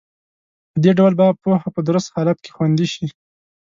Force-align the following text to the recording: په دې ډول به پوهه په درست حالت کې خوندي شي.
په 0.71 0.77
دې 0.83 0.91
ډول 0.99 1.13
به 1.19 1.25
پوهه 1.41 1.69
په 1.75 1.81
درست 1.87 2.07
حالت 2.15 2.37
کې 2.43 2.51
خوندي 2.55 2.87
شي. 2.93 3.05